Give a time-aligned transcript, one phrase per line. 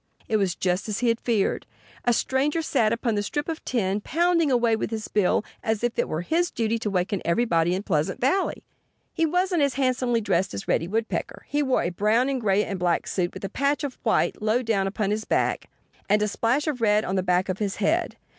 [0.27, 1.67] It was just as he had feared.
[2.05, 5.99] A stranger sat upon the strip of tin pounding away with his bill as if
[5.99, 8.63] it were his duty to waken everybody in Pleasant Valley.
[9.13, 11.45] He wasn't as handsomely dressed as Reddy Woodpecker.
[11.47, 14.63] He wore a brown and gray and black suit, with a patch of white low
[14.63, 15.69] down upon his back
[16.09, 18.17] and a splash of red on the back of his head.